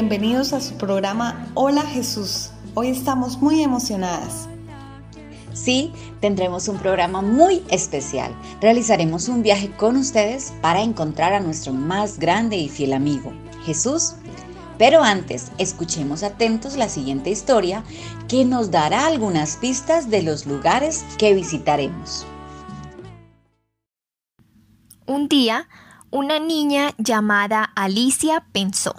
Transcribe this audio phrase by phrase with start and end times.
[0.00, 2.52] bienvenidos a su programa Hola Jesús.
[2.72, 4.48] Hoy estamos muy emocionadas.
[5.52, 8.34] Sí, tendremos un programa muy especial.
[8.62, 13.30] Realizaremos un viaje con ustedes para encontrar a nuestro más grande y fiel amigo,
[13.66, 14.14] Jesús.
[14.78, 17.84] Pero antes, escuchemos atentos la siguiente historia
[18.26, 22.26] que nos dará algunas pistas de los lugares que visitaremos.
[25.04, 25.68] Un día,
[26.10, 28.94] una niña llamada Alicia pensó,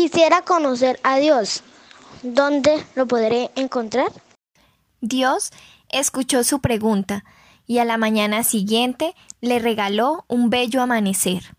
[0.00, 1.62] Quisiera conocer a Dios.
[2.22, 4.10] ¿Dónde lo podré encontrar?
[5.02, 5.50] Dios
[5.90, 7.22] escuchó su pregunta
[7.66, 11.54] y a la mañana siguiente le regaló un bello amanecer.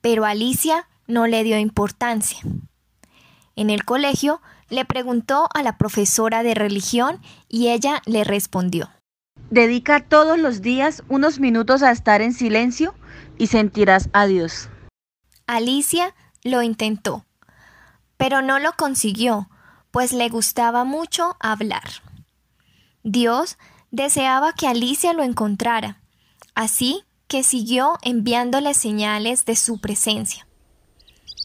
[0.00, 2.38] Pero Alicia no le dio importancia.
[3.56, 8.88] En el colegio le preguntó a la profesora de religión y ella le respondió.
[9.50, 12.94] Dedica todos los días unos minutos a estar en silencio
[13.36, 14.68] y sentirás a Dios.
[15.48, 16.14] Alicia
[16.44, 17.24] lo intentó,
[18.18, 19.48] pero no lo consiguió,
[19.90, 22.02] pues le gustaba mucho hablar.
[23.02, 23.56] Dios
[23.90, 26.02] deseaba que Alicia lo encontrara,
[26.54, 30.46] así que siguió enviándole señales de su presencia.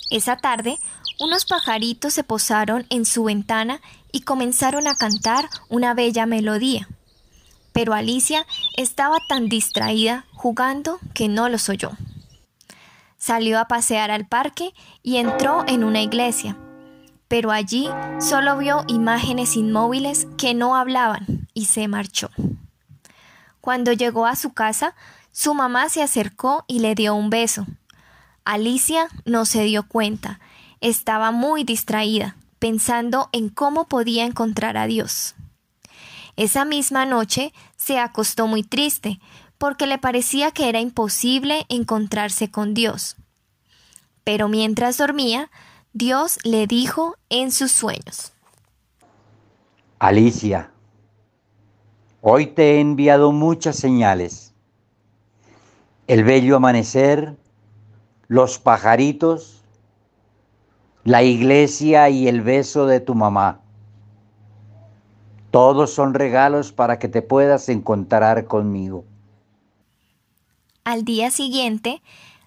[0.09, 0.78] Esa tarde,
[1.19, 6.88] unos pajaritos se posaron en su ventana y comenzaron a cantar una bella melodía.
[7.72, 8.45] Pero Alicia
[8.78, 11.91] estaba tan distraída jugando que no los oyó.
[13.17, 16.57] Salió a pasear al parque y entró en una iglesia,
[17.33, 17.89] pero allí
[18.19, 22.29] solo vio imágenes inmóviles que no hablaban y se marchó.
[23.59, 24.94] Cuando llegó a su casa,
[25.31, 27.66] su mamá se acercó y le dio un beso.
[28.45, 30.39] Alicia no se dio cuenta,
[30.79, 35.33] estaba muy distraída, pensando en cómo podía encontrar a Dios.
[36.35, 39.19] Esa misma noche se acostó muy triste,
[39.57, 43.16] porque le parecía que era imposible encontrarse con Dios.
[44.23, 45.49] Pero mientras dormía,
[45.95, 48.33] Dios le dijo en sus sueños.
[49.99, 50.71] Alicia,
[52.21, 54.55] hoy te he enviado muchas señales.
[56.07, 57.37] El bello amanecer,
[58.27, 59.61] los pajaritos,
[61.03, 63.59] la iglesia y el beso de tu mamá.
[65.51, 69.05] Todos son regalos para que te puedas encontrar conmigo.
[70.85, 72.01] Al día siguiente,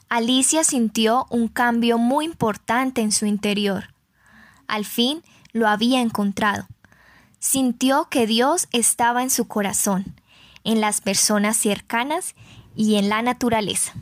[0.08, 3.92] Alicia sintió un cambio muy importante en su interior.
[4.68, 5.22] Al fin
[5.52, 6.66] lo había encontrado.
[7.40, 10.04] Sintió que Dios estaba en su corazón,
[10.62, 12.34] en las personas cercanas
[12.76, 13.94] y en la naturaleza.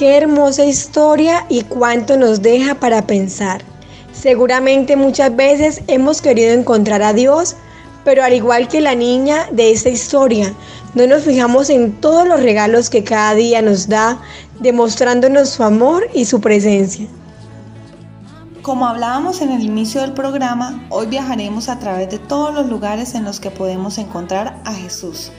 [0.00, 3.60] Qué hermosa historia y cuánto nos deja para pensar.
[4.14, 7.54] Seguramente muchas veces hemos querido encontrar a Dios,
[8.02, 10.54] pero al igual que la niña de esta historia,
[10.94, 14.18] no nos fijamos en todos los regalos que cada día nos da,
[14.60, 17.06] demostrándonos su amor y su presencia.
[18.62, 23.14] Como hablábamos en el inicio del programa, hoy viajaremos a través de todos los lugares
[23.14, 25.30] en los que podemos encontrar a Jesús.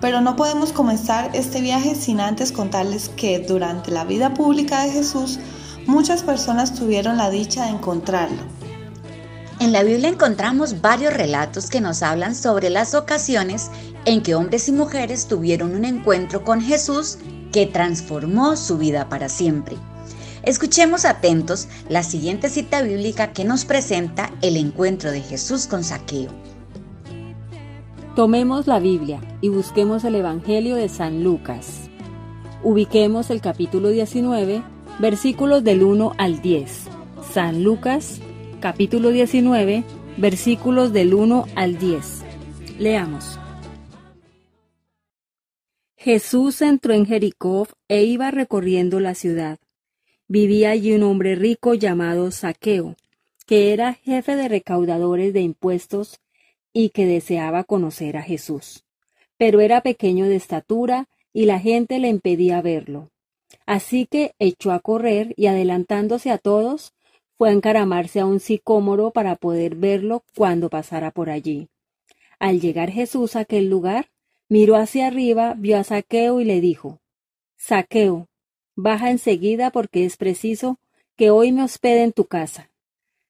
[0.00, 4.92] Pero no podemos comenzar este viaje sin antes contarles que durante la vida pública de
[4.92, 5.38] Jesús
[5.86, 8.42] muchas personas tuvieron la dicha de encontrarlo.
[9.60, 13.70] En la Biblia encontramos varios relatos que nos hablan sobre las ocasiones
[14.04, 17.18] en que hombres y mujeres tuvieron un encuentro con Jesús
[17.52, 19.76] que transformó su vida para siempre.
[20.42, 26.30] Escuchemos atentos la siguiente cita bíblica que nos presenta el encuentro de Jesús con Saqueo.
[28.14, 31.90] Tomemos la Biblia y busquemos el Evangelio de San Lucas.
[32.62, 34.62] Ubiquemos el capítulo 19,
[35.00, 36.84] versículos del 1 al 10.
[37.32, 38.20] San Lucas,
[38.60, 39.82] capítulo 19,
[40.16, 42.22] versículos del 1 al 10.
[42.78, 43.40] Leamos.
[45.96, 49.58] Jesús entró en Jericó e iba recorriendo la ciudad.
[50.28, 52.94] Vivía allí un hombre rico llamado Saqueo,
[53.44, 56.20] que era jefe de recaudadores de impuestos
[56.74, 58.84] y que deseaba conocer a Jesús.
[59.38, 63.10] Pero era pequeño de estatura y la gente le impedía verlo.
[63.64, 66.92] Así que echó a correr y adelantándose a todos,
[67.38, 71.68] fue a encaramarse a un sicómoro para poder verlo cuando pasara por allí.
[72.38, 74.10] Al llegar Jesús a aquel lugar,
[74.48, 77.00] miró hacia arriba, vio a Saqueo y le dijo,
[77.56, 78.28] Saqueo,
[78.76, 80.78] baja enseguida porque es preciso
[81.16, 82.70] que hoy me hospede en tu casa.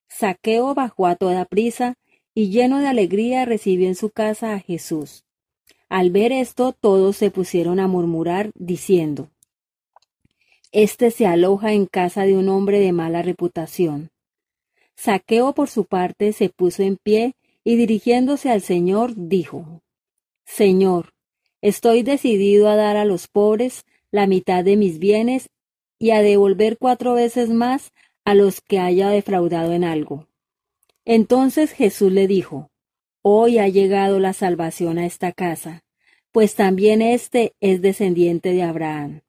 [0.09, 1.97] Saqueo bajó a toda prisa
[2.35, 5.25] y lleno de alegría recibió en su casa a Jesús.
[5.89, 9.31] Al ver esto, todos se pusieron a murmurar, diciendo,
[10.73, 14.11] Este se aloja en casa de un hombre de mala reputación.
[14.97, 19.83] Saqueo, por su parte, se puso en pie y dirigiéndose al Señor, dijo,
[20.45, 21.15] Señor,
[21.63, 25.49] estoy decidido a dar a los pobres la mitad de mis bienes
[25.99, 27.93] y a devolver cuatro veces más
[28.25, 30.27] a los que haya defraudado en algo.
[31.05, 32.71] Entonces Jesús le dijo,
[33.23, 35.83] Hoy ha llegado la salvación a esta casa,
[36.31, 39.23] pues también éste es descendiente de Abraham.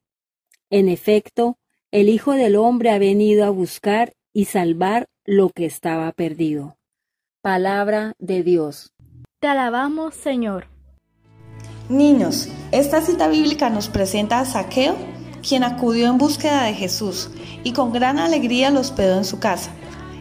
[0.70, 1.56] En efecto,
[1.90, 6.76] el Hijo del Hombre ha venido a buscar y salvar lo que estaba perdido.
[7.40, 8.92] Palabra de Dios.
[9.40, 10.66] Te alabamos, Señor.
[11.88, 14.96] Niños, esta cita bíblica nos presenta a Saqueo,
[15.46, 17.30] quien acudió en búsqueda de Jesús
[17.62, 19.70] y con gran alegría lo hospedó en su casa.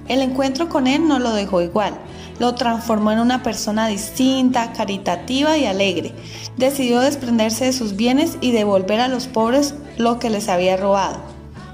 [0.07, 1.97] El encuentro con él no lo dejó igual,
[2.39, 6.13] lo transformó en una persona distinta, caritativa y alegre.
[6.57, 11.17] Decidió desprenderse de sus bienes y devolver a los pobres lo que les había robado.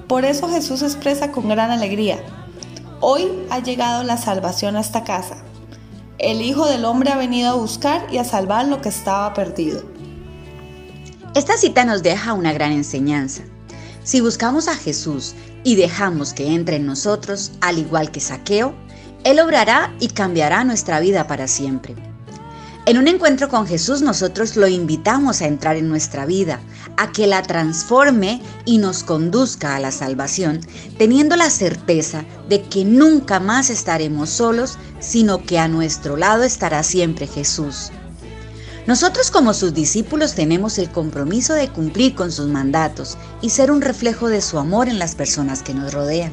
[0.08, 2.20] Por eso Jesús expresa con gran alegría,
[3.02, 5.38] hoy ha llegado la salvación a esta casa.
[6.18, 9.82] El Hijo del Hombre ha venido a buscar y a salvar lo que estaba perdido.
[11.34, 13.44] Esta cita nos deja una gran enseñanza.
[14.04, 18.74] Si buscamos a Jesús y dejamos que entre en nosotros, al igual que Saqueo,
[19.24, 21.96] Él obrará y cambiará nuestra vida para siempre.
[22.88, 26.60] En un encuentro con Jesús nosotros lo invitamos a entrar en nuestra vida,
[26.98, 30.62] a que la transforme y nos conduzca a la salvación,
[30.98, 36.82] teniendo la certeza de que nunca más estaremos solos, sino que a nuestro lado estará
[36.82, 37.92] siempre Jesús.
[38.88, 43.82] Nosotros como sus discípulos tenemos el compromiso de cumplir con sus mandatos y ser un
[43.82, 46.32] reflejo de su amor en las personas que nos rodean.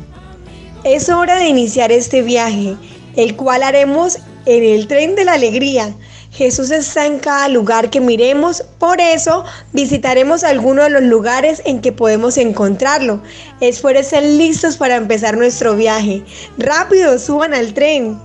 [0.82, 2.76] Es hora de iniciar este viaje,
[3.16, 5.94] el cual haremos en el tren de la alegría.
[6.30, 11.80] Jesús está en cada lugar que miremos, por eso visitaremos algunos de los lugares en
[11.80, 13.22] que podemos encontrarlo.
[13.60, 16.24] Esfuercen listos para empezar nuestro viaje.
[16.56, 18.18] Rápido, suban al tren.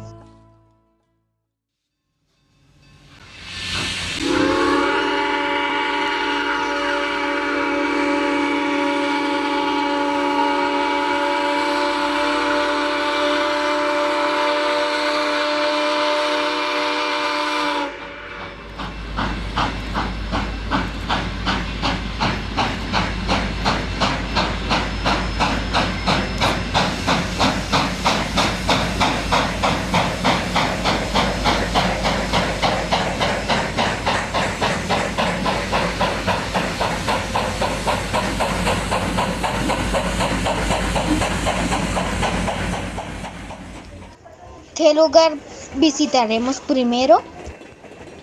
[44.83, 45.33] ¿Qué lugar
[45.75, 47.21] visitaremos primero?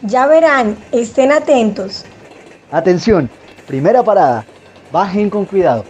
[0.03, 2.05] Ya verán, estén atentos.
[2.71, 3.29] Atención,
[3.67, 4.47] primera parada.
[4.91, 5.85] Bajen con cuidado.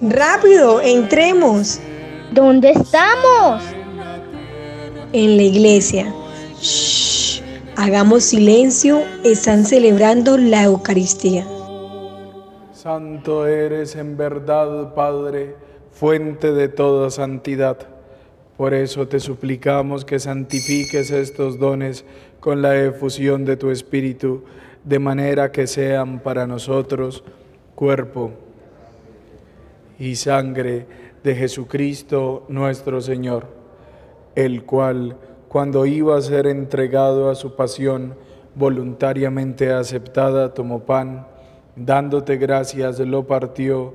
[0.00, 1.78] Rápido, entremos.
[2.32, 3.62] ¿Dónde estamos?
[5.12, 6.12] En la iglesia.
[6.60, 7.42] Shh,
[7.76, 11.46] hagamos silencio, están celebrando la Eucaristía.
[12.72, 15.56] Santo eres en verdad, Padre,
[15.94, 17.78] fuente de toda santidad.
[18.56, 22.04] Por eso te suplicamos que santifiques estos dones
[22.40, 24.44] con la efusión de tu Espíritu,
[24.84, 27.24] de manera que sean para nosotros
[27.74, 28.32] cuerpo
[29.98, 30.86] y sangre
[31.22, 33.46] de Jesucristo nuestro Señor,
[34.34, 35.16] el cual,
[35.48, 38.14] cuando iba a ser entregado a su pasión
[38.56, 41.26] voluntariamente aceptada, tomó pan,
[41.76, 43.94] dándote gracias, lo partió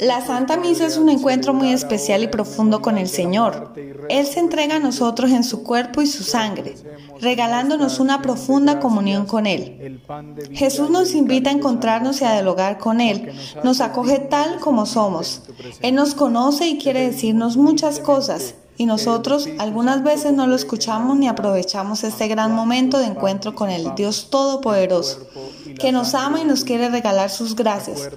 [0.00, 3.72] La Santa Misa es un encuentro muy especial y profundo con el Señor.
[4.08, 6.74] Él se entrega a nosotros en su cuerpo y su sangre,
[7.20, 10.00] regalándonos una profunda comunión con Él.
[10.52, 13.32] Jesús nos invita a encontrarnos y a dialogar con Él.
[13.64, 15.42] Nos acoge tal como somos.
[15.82, 18.54] Él nos conoce y quiere decirnos muchas cosas.
[18.78, 23.70] Y nosotros algunas veces no lo escuchamos ni aprovechamos este gran momento de encuentro con
[23.70, 25.26] el Dios Todopoderoso,
[25.80, 28.08] que nos ama y nos quiere regalar sus gracias.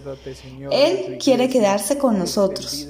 [0.72, 2.88] Él quiere quedarse con nosotros.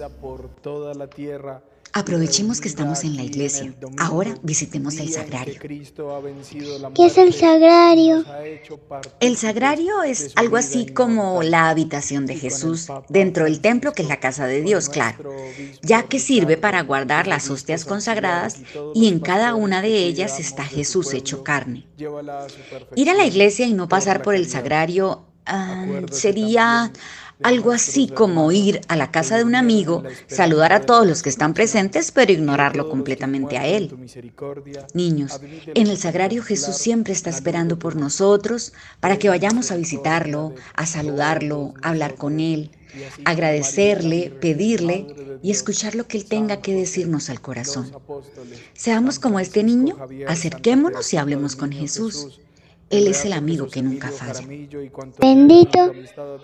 [1.93, 3.73] Aprovechemos que estamos en la iglesia.
[3.97, 5.55] Ahora visitemos el sagrario.
[6.95, 8.23] ¿Qué es el sagrario?
[9.19, 14.07] El sagrario es algo así como la habitación de Jesús dentro del templo que es
[14.07, 15.33] la casa de Dios, claro,
[15.81, 18.59] ya que sirve para guardar las hostias consagradas
[18.95, 21.85] y en cada una de ellas está Jesús hecho carne.
[22.95, 26.91] Ir a la iglesia y no pasar por el sagrario ah, sería
[27.43, 31.29] algo así como ir a la casa de un amigo, saludar a todos los que
[31.29, 33.95] están presentes, pero ignorarlo completamente a él.
[34.93, 35.39] Niños,
[35.73, 40.85] en el sagrario Jesús siempre está esperando por nosotros para que vayamos a visitarlo, a
[40.85, 42.71] saludarlo, a hablar con él,
[43.25, 45.07] agradecerle, pedirle
[45.41, 47.91] y escuchar lo que él tenga que decirnos al corazón.
[48.73, 52.39] Seamos como este niño, acerquémonos y hablemos con Jesús.
[52.91, 54.45] Él es el amigo que nunca falla.
[55.19, 55.91] Bendito,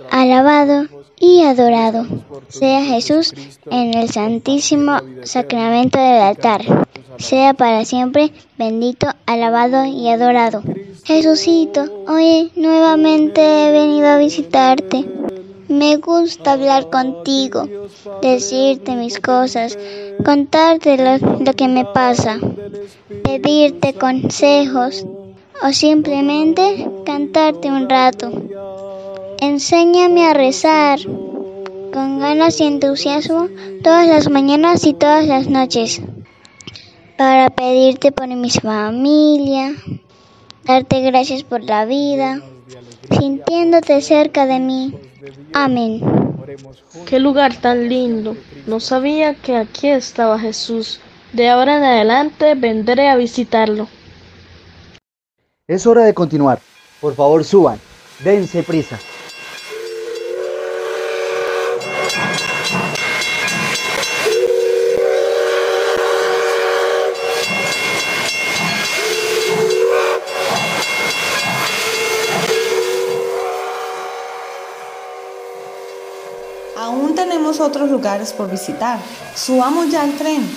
[0.09, 0.87] alabado
[1.19, 2.05] y adorado
[2.47, 3.33] sea Jesús
[3.69, 6.87] en el santísimo sacramento del altar.
[7.17, 10.63] Sea para siempre bendito, alabado y adorado.
[11.03, 15.05] Jesucito, hoy nuevamente he venido a visitarte.
[15.67, 17.67] Me gusta hablar contigo,
[18.21, 19.77] decirte mis cosas,
[20.23, 22.39] contarte lo, lo que me pasa,
[23.23, 25.05] pedirte consejos
[25.63, 28.31] o simplemente cantarte un rato.
[29.39, 30.99] Enséñame a rezar
[31.93, 33.47] con ganas y entusiasmo
[33.83, 36.01] todas las mañanas y todas las noches
[37.17, 39.73] para pedirte por mi familia,
[40.63, 42.41] darte gracias por la vida,
[43.09, 44.93] sintiéndote cerca de mí.
[45.51, 45.99] Amén.
[47.07, 48.37] Qué lugar tan lindo.
[48.67, 50.99] No sabía que aquí estaba Jesús.
[51.33, 53.87] De ahora en adelante vendré a visitarlo.
[55.69, 56.61] Es hora de continuar.
[57.01, 57.77] Por favor, suban.
[58.23, 58.97] Dense prisa.
[76.77, 78.99] Aún tenemos otros lugares por visitar.
[79.35, 80.47] Subamos ya al tren.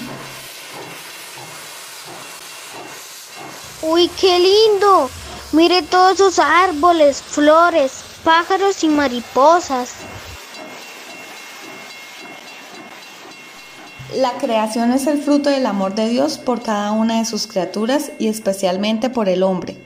[3.82, 5.08] ¡Uy, qué lindo!
[5.52, 9.92] Mire todos esos árboles, flores, pájaros y mariposas.
[14.16, 18.12] La creación es el fruto del amor de Dios por cada una de sus criaturas
[18.18, 19.82] y especialmente por el hombre.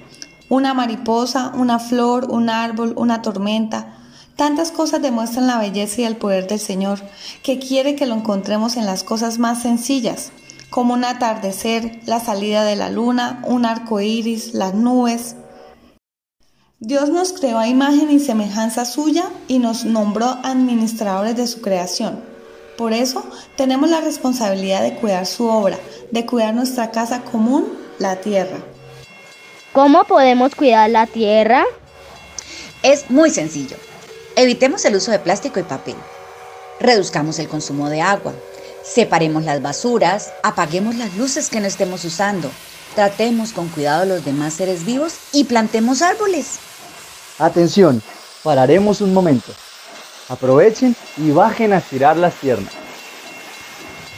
[0.48, 3.96] Una mariposa, una flor, un árbol, una tormenta,
[4.34, 7.00] tantas cosas demuestran la belleza y el poder del Señor,
[7.44, 10.32] que quiere que lo encontremos en las cosas más sencillas,
[10.74, 15.36] como un atardecer, la salida de la luna, un arco iris, las nubes.
[16.80, 22.24] Dios nos creó a imagen y semejanza suya y nos nombró administradores de su creación.
[22.76, 23.24] Por eso
[23.56, 25.78] tenemos la responsabilidad de cuidar su obra,
[26.10, 28.58] de cuidar nuestra casa común, la tierra.
[29.72, 31.64] ¿Cómo podemos cuidar la tierra?
[32.82, 33.76] Es muy sencillo.
[34.34, 35.94] Evitemos el uso de plástico y papel.
[36.80, 38.34] Reduzcamos el consumo de agua.
[38.84, 42.50] Separemos las basuras, apaguemos las luces que no estemos usando,
[42.94, 46.58] tratemos con cuidado a los demás seres vivos y plantemos árboles.
[47.38, 48.02] Atención,
[48.42, 49.52] pararemos un momento.
[50.28, 52.72] Aprovechen y bajen a estirar las piernas.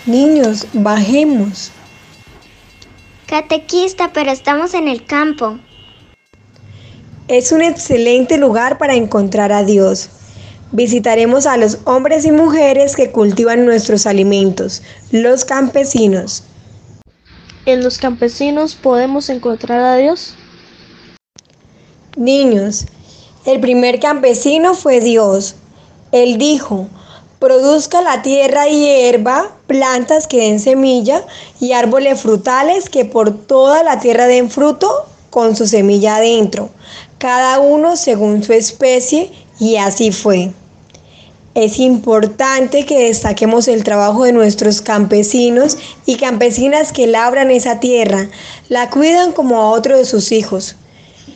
[0.05, 1.71] Niños, bajemos.
[3.27, 5.59] Catequista, pero estamos en el campo.
[7.29, 10.11] Es un excelente lugar para encontrar a Dios.
[10.73, 16.43] Visitaremos a los hombres y mujeres que cultivan nuestros alimentos, los campesinos.
[17.67, 20.35] ¿En los campesinos podemos encontrar a Dios?
[22.17, 22.87] Niños,
[23.45, 25.55] el primer campesino fue Dios.
[26.13, 26.89] Él dijo,
[27.39, 31.25] produzca la tierra hierba, plantas que den semilla
[31.61, 36.71] y árboles frutales que por toda la tierra den fruto con su semilla adentro,
[37.19, 40.53] cada uno según su especie, y así fue.
[41.55, 48.29] Es importante que destaquemos el trabajo de nuestros campesinos y campesinas que labran esa tierra,
[48.69, 50.77] la cuidan como a otro de sus hijos.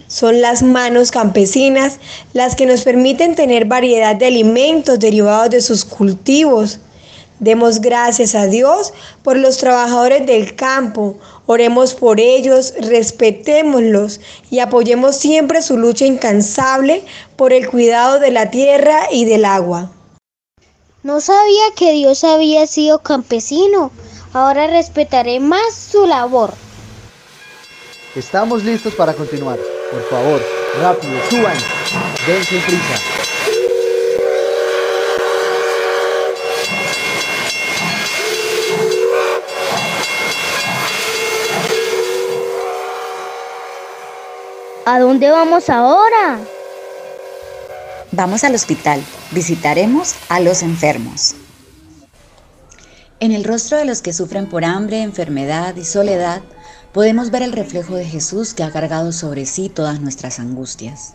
[0.08, 1.98] Son las manos campesinas
[2.34, 6.80] las que nos permiten tener variedad de alimentos derivados de sus cultivos.
[7.38, 11.16] Demos gracias a Dios por los trabajadores del campo,
[11.50, 14.20] oremos por ellos, respetémoslos
[14.52, 17.02] y apoyemos siempre su lucha incansable
[17.34, 19.90] por el cuidado de la tierra y del agua.
[21.02, 23.90] No sabía que Dios había sido campesino.
[24.32, 26.54] Ahora respetaré más su labor.
[28.14, 29.58] Estamos listos para continuar.
[29.90, 30.40] Por favor,
[30.80, 31.56] rápido, suban.
[32.28, 33.19] Dense prisa.
[44.86, 46.40] ¿A dónde vamos ahora?
[48.12, 49.04] Vamos al hospital.
[49.30, 51.34] Visitaremos a los enfermos.
[53.20, 56.40] En el rostro de los que sufren por hambre, enfermedad y soledad,
[56.94, 61.12] podemos ver el reflejo de Jesús que ha cargado sobre sí todas nuestras angustias.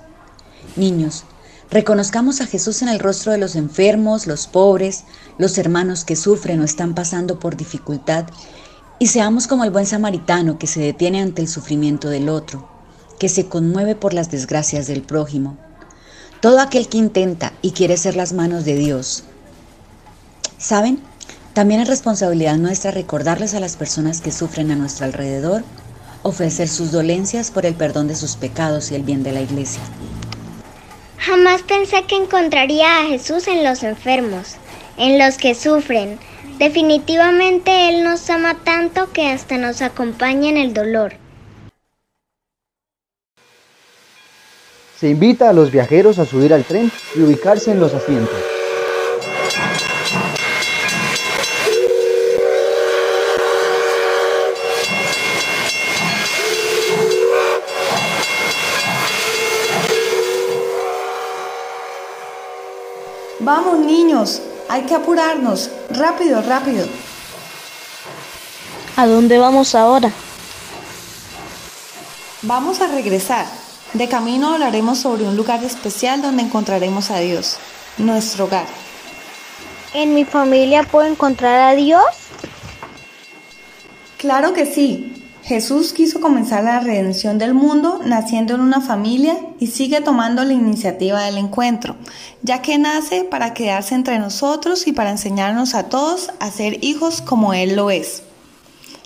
[0.75, 1.23] Niños,
[1.71, 5.06] reconozcamos a Jesús en el rostro de los enfermos, los pobres,
[5.39, 8.25] los hermanos que sufren o están pasando por dificultad
[8.99, 12.75] y seamos como el buen samaritano que se detiene ante el sufrimiento del otro,
[13.19, 15.58] que se conmueve por las desgracias del prójimo.
[16.41, 19.23] Todo aquel que intenta y quiere ser las manos de Dios.
[20.58, 20.99] ¿Saben?
[21.54, 25.63] También es responsabilidad nuestra recordarles a las personas que sufren a nuestro alrededor,
[26.21, 29.82] ofrecer sus dolencias por el perdón de sus pecados y el bien de la iglesia.
[31.17, 34.56] Jamás pensé que encontraría a Jesús en los enfermos,
[34.97, 36.19] en los que sufren.
[36.60, 41.13] Definitivamente Él nos ama tanto que hasta nos acompaña en el dolor.
[44.99, 48.38] Se invita a los viajeros a subir al tren y ubicarse en los asientos.
[63.41, 65.69] Vamos niños, hay que apurarnos.
[65.91, 66.86] Rápido, rápido.
[68.95, 70.10] ¿A dónde vamos ahora?
[72.43, 73.64] Vamos a regresar.
[73.95, 77.55] De camino hablaremos sobre un lugar especial donde encontraremos a Dios,
[77.97, 78.65] nuestro hogar.
[79.93, 82.03] ¿En mi familia puedo encontrar a Dios?
[84.17, 85.23] Claro que sí.
[85.43, 90.51] Jesús quiso comenzar la redención del mundo naciendo en una familia y sigue tomando la
[90.51, 91.95] iniciativa del encuentro,
[92.41, 97.21] ya que nace para quedarse entre nosotros y para enseñarnos a todos a ser hijos
[97.21, 98.23] como Él lo es.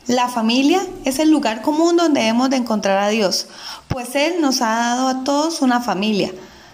[0.09, 3.45] La familia es el lugar común donde hemos de encontrar a Dios,
[3.87, 6.31] pues Él nos ha dado a todos una familia.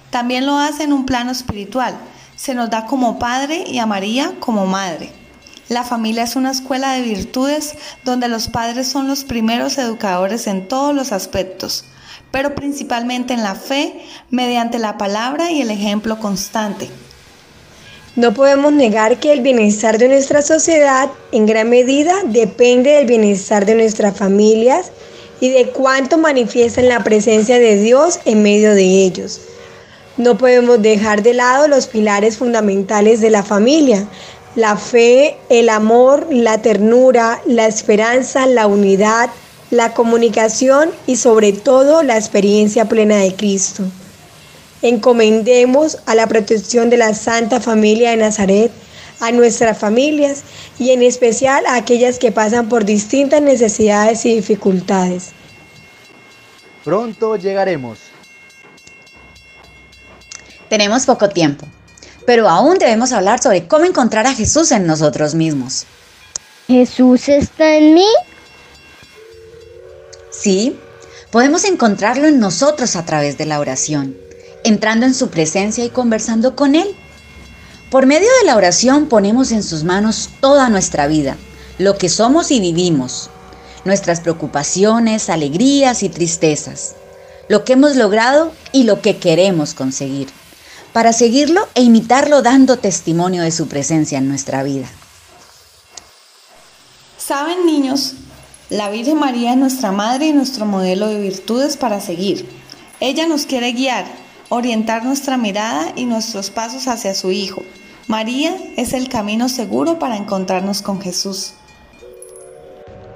[0.09, 1.97] También lo hace en un plano espiritual,
[2.37, 5.11] Se nos da como padre y a María como madre.
[5.67, 10.69] La familia es una escuela de virtudes donde los padres son los primeros educadores en
[10.69, 11.83] todos los aspectos,
[12.31, 16.89] pero principalmente en la fe, mediante la palabra y el ejemplo constante.
[18.15, 23.65] No podemos negar que el bienestar de nuestra sociedad en gran medida depende del bienestar
[23.65, 24.91] de nuestras familias
[25.41, 29.41] y de cuánto manifiestan la presencia de Dios en medio de ellos.
[30.15, 34.07] No podemos dejar de lado los pilares fundamentales de la familia,
[34.55, 39.29] la fe, el amor, la ternura, la esperanza, la unidad,
[39.71, 43.83] la comunicación y sobre todo la experiencia plena de Cristo.
[44.85, 48.71] Encomendemos a la protección de la Santa Familia de Nazaret,
[49.19, 50.43] a nuestras familias
[50.77, 55.31] y en especial a aquellas que pasan por distintas necesidades y dificultades.
[56.83, 57.97] Pronto llegaremos.
[60.69, 61.65] Tenemos poco tiempo,
[62.27, 65.87] pero aún debemos hablar sobre cómo encontrar a Jesús en nosotros mismos.
[66.67, 68.07] ¿Jesús está en mí?
[70.29, 70.77] Sí,
[71.31, 74.15] podemos encontrarlo en nosotros a través de la oración,
[74.65, 76.95] entrando en su presencia y conversando con Él.
[77.91, 81.37] Por medio de la oración ponemos en sus manos toda nuestra vida,
[81.77, 83.29] lo que somos y vivimos,
[83.85, 86.95] nuestras preocupaciones, alegrías y tristezas,
[87.47, 90.29] lo que hemos logrado y lo que queremos conseguir,
[90.93, 94.87] para seguirlo e imitarlo dando testimonio de su presencia en nuestra vida.
[97.19, 98.13] Saben niños,
[98.71, 102.49] la Virgen María es nuestra madre y nuestro modelo de virtudes para seguir.
[102.99, 107.63] Ella nos quiere guiar, orientar nuestra mirada y nuestros pasos hacia su Hijo.
[108.07, 111.53] María es el camino seguro para encontrarnos con Jesús.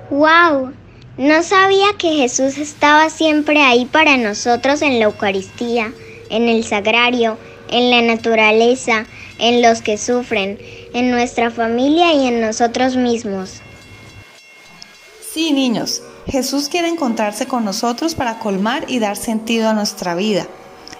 [0.09, 0.73] ¡Wow!
[1.17, 5.93] No sabía que Jesús estaba siempre ahí para nosotros en la Eucaristía,
[6.29, 7.37] en el sagrario,
[7.69, 9.05] en la naturaleza,
[9.37, 10.57] en los que sufren,
[10.93, 13.61] en nuestra familia y en nosotros mismos.
[15.31, 20.47] Sí, niños, Jesús quiere encontrarse con nosotros para colmar y dar sentido a nuestra vida.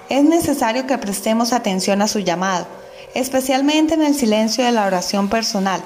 [0.09, 2.65] Es necesario que prestemos atención a su llamado,
[3.13, 5.81] especialmente en el silencio de la oración personal,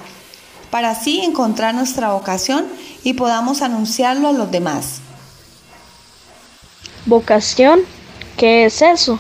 [0.72, 2.66] para así encontrar nuestra vocación
[3.04, 5.02] y podamos anunciarlo a los demás.
[7.06, 7.82] ¿Vocación?
[8.38, 9.20] ¿Qué es eso?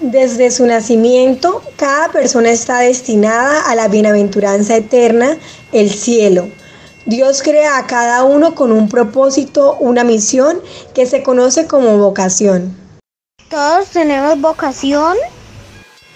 [0.00, 5.38] Desde su nacimiento, cada persona está destinada a la bienaventuranza eterna,
[5.72, 6.48] el cielo.
[7.06, 10.60] Dios crea a cada uno con un propósito, una misión
[10.94, 12.74] que se conoce como vocación.
[13.50, 15.14] ¿Todos tenemos vocación?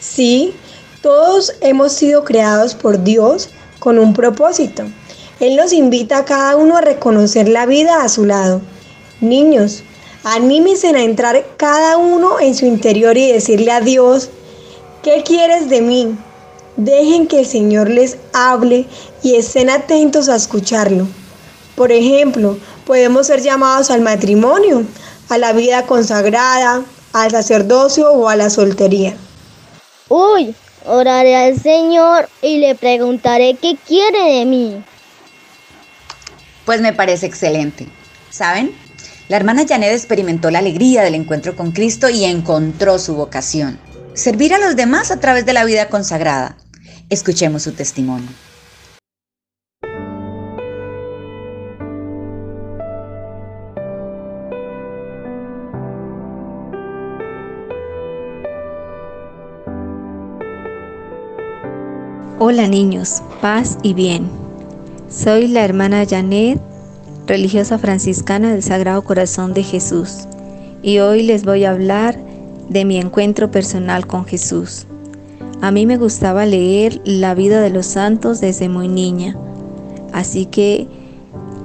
[0.01, 0.55] Sí,
[1.03, 4.85] todos hemos sido creados por Dios con un propósito.
[5.41, 8.63] Él nos invita a cada uno a reconocer la vida a su lado.
[9.21, 9.83] Niños,
[10.25, 14.31] anímense a entrar cada uno en su interior y decirle a Dios,
[15.03, 16.17] ¿qué quieres de mí?
[16.77, 18.87] Dejen que el Señor les hable
[19.23, 21.07] y estén atentos a escucharlo.
[21.77, 24.85] Por ejemplo, podemos ser llamados al matrimonio,
[25.29, 29.17] a la vida consagrada, al sacerdocio o a la soltería.
[30.09, 30.55] Uy,
[30.87, 34.85] oraré al Señor y le preguntaré qué quiere de mí.
[36.65, 37.89] Pues me parece excelente.
[38.31, 38.75] ¿Saben?
[39.29, 43.79] La hermana Janet experimentó la alegría del encuentro con Cristo y encontró su vocación.
[44.15, 46.57] Servir a los demás a través de la vida consagrada.
[47.11, 48.29] Escuchemos su testimonio.
[62.41, 64.29] Hola niños, paz y bien.
[65.11, 66.61] Soy la hermana Janet,
[67.27, 70.29] religiosa franciscana del Sagrado Corazón de Jesús,
[70.81, 72.17] y hoy les voy a hablar
[72.69, 74.87] de mi encuentro personal con Jesús.
[75.63, 79.37] A mí me gustaba leer la vida de los santos desde muy niña,
[80.13, 80.87] así que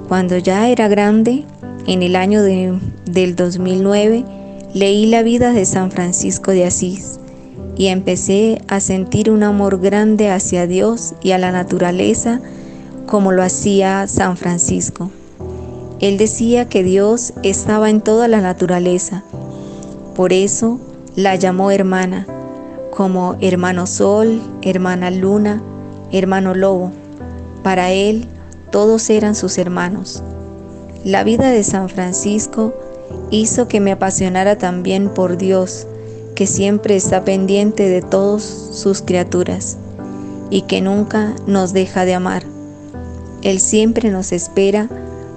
[0.08, 1.46] cuando ya era grande,
[1.86, 4.26] en el año de, del 2009,
[4.74, 7.20] leí la vida de San Francisco de Asís
[7.76, 12.42] y empecé a sentir un amor grande hacia Dios y a la naturaleza
[13.06, 15.10] como lo hacía San Francisco.
[16.00, 19.24] Él decía que Dios estaba en toda la naturaleza,
[20.16, 20.80] por eso
[21.16, 22.28] la llamó hermana,
[22.92, 25.62] como hermano sol, hermana luna,
[26.12, 26.92] hermano lobo.
[27.64, 28.28] Para él
[28.72, 30.24] todos eran sus hermanos.
[31.04, 32.74] La vida de San Francisco
[33.30, 35.88] hizo que me apasionara también por Dios,
[36.36, 39.78] que siempre está pendiente de todas sus criaturas
[40.50, 42.44] y que nunca nos deja de amar.
[43.42, 44.90] Él siempre nos espera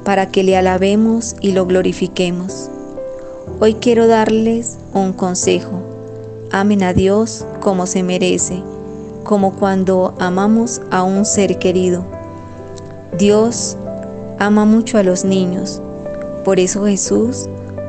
[0.05, 2.71] para que le alabemos y lo glorifiquemos.
[3.61, 5.83] Hoy quiero darles un consejo.
[6.53, 8.63] amen a Dios como se merece,
[9.25, 12.05] como cuando amamos a un ser querido.
[13.19, 13.77] Dios
[14.39, 15.83] ama mucho a los niños,
[16.45, 17.49] por eso Jesús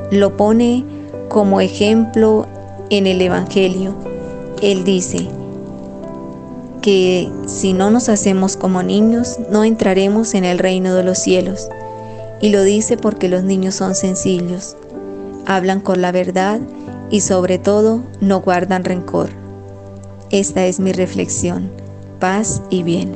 [0.10, 0.84] lo pone
[1.30, 2.48] como ejemplo
[2.90, 3.96] en el Evangelio.
[4.62, 5.28] Él dice
[6.82, 11.68] que si no nos hacemos como niños, no entraremos en el reino de los cielos.
[12.42, 14.76] Y lo dice porque los niños son sencillos,
[15.46, 16.60] hablan con la verdad
[17.10, 19.30] y sobre todo no guardan rencor.
[20.30, 21.72] Esta es mi reflexión.
[22.20, 23.16] Paz y bien.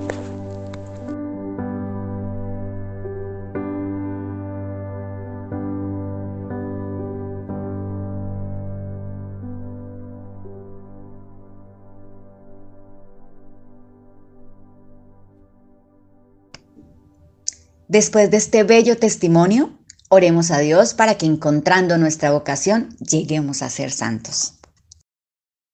[17.91, 19.69] Después de este bello testimonio,
[20.07, 24.53] oremos a Dios para que encontrando nuestra vocación lleguemos a ser santos.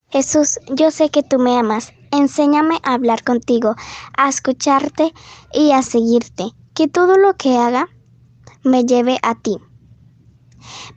[0.09, 1.93] Jesús, yo sé que tú me amas.
[2.11, 3.75] Enséñame a hablar contigo,
[4.17, 5.13] a escucharte
[5.53, 6.45] y a seguirte.
[6.73, 7.87] Que todo lo que haga
[8.63, 9.59] me lleve a ti.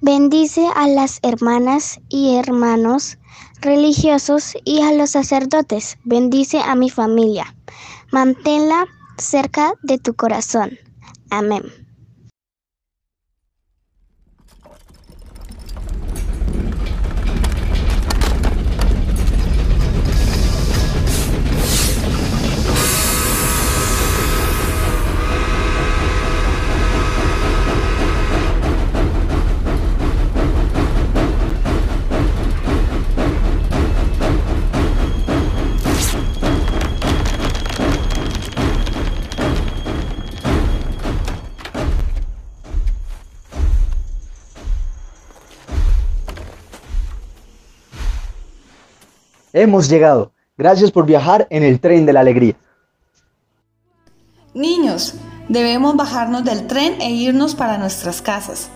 [0.00, 3.18] Bendice a las hermanas y hermanos
[3.61, 5.98] religiosos y a los sacerdotes.
[6.02, 7.54] Bendice a mi familia.
[8.11, 8.87] Manténla
[9.18, 10.78] cerca de tu corazón.
[11.31, 11.80] Amén.
[49.61, 50.33] Hemos llegado.
[50.57, 52.55] Gracias por viajar en el tren de la alegría.
[54.55, 55.16] Niños,
[55.51, 58.70] debemos bajarnos del tren e irnos para nuestras casas.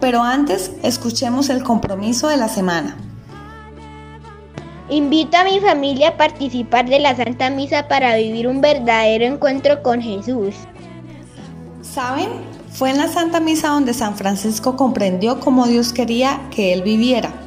[0.00, 2.96] Pero antes, escuchemos el compromiso de la semana.
[4.88, 9.80] Invito a mi familia a participar de la Santa Misa para vivir un verdadero encuentro
[9.84, 10.56] con Jesús.
[11.82, 12.30] ¿Saben?
[12.72, 17.45] Fue en la Santa Misa donde San Francisco comprendió cómo Dios quería que él viviera.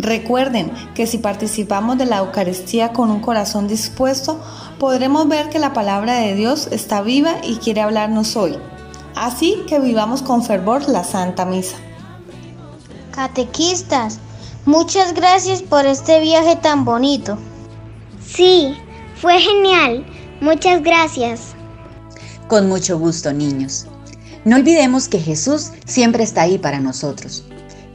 [0.00, 4.40] Recuerden que si participamos de la Eucaristía con un corazón dispuesto,
[4.78, 8.56] podremos ver que la palabra de Dios está viva y quiere hablarnos hoy.
[9.14, 11.76] Así que vivamos con fervor la Santa Misa.
[13.12, 14.20] Catequistas,
[14.64, 17.36] muchas gracias por este viaje tan bonito.
[18.26, 18.74] Sí,
[19.16, 20.06] fue genial.
[20.40, 21.54] Muchas gracias.
[22.48, 23.86] Con mucho gusto, niños.
[24.46, 27.44] No olvidemos que Jesús siempre está ahí para nosotros,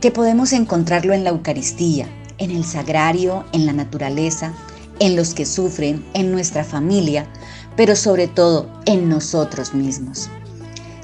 [0.01, 4.53] que podemos encontrarlo en la Eucaristía, en el sagrario, en la naturaleza,
[4.99, 7.27] en los que sufren, en nuestra familia,
[7.75, 10.29] pero sobre todo en nosotros mismos.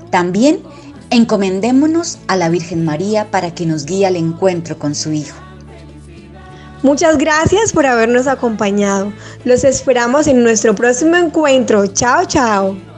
[0.09, 0.61] También
[1.09, 5.37] encomendémonos a la Virgen María para que nos guíe al encuentro con su Hijo.
[6.83, 9.13] Muchas gracias por habernos acompañado.
[9.45, 11.85] Los esperamos en nuestro próximo encuentro.
[11.87, 12.90] Chao, chao.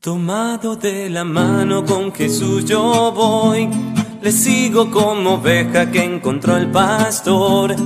[0.00, 3.68] Tomado de la mano con Jesús yo voy,
[4.22, 7.76] le sigo como oveja que encontró el pastor.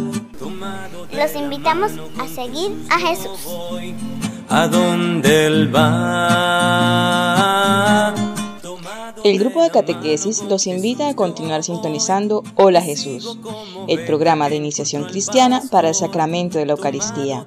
[1.11, 3.49] Los invitamos a seguir a Jesús.
[4.49, 6.85] A donde él va.
[9.25, 13.39] El grupo de catequesis los invita a continuar sintonizando Hola Jesús,
[13.89, 17.47] el programa de iniciación cristiana para el sacramento de la Eucaristía,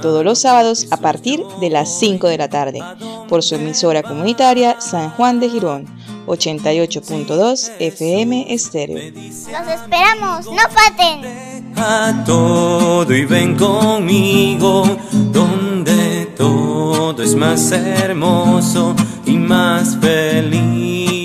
[0.00, 2.80] todos los sábados a partir de las 5 de la tarde,
[3.28, 5.86] por su emisora comunitaria San Juan de Girón,
[6.28, 9.12] 88.2 FM Estéreo.
[9.12, 11.72] Los esperamos, no falten.
[11.74, 14.84] a todo y ven conmigo
[15.32, 16.07] donde
[16.38, 18.94] todo es más hermoso
[19.26, 21.17] y más feliz.